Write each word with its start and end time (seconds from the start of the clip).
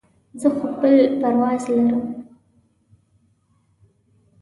زه 0.41 0.47
خو 0.55 0.65
بل 0.81 0.97
پرواز 1.19 1.63
لرم. 1.73 2.03